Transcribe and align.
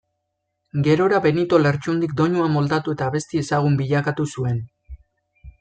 Gerora 0.87 1.19
Benito 1.25 1.59
Lertxundik 1.65 2.17
doinua 2.21 2.49
moldatu 2.55 2.97
eta 2.97 3.13
abesti 3.13 3.45
ezagun 3.45 3.79
bilakatu 3.83 4.29
zuen. 4.37 4.59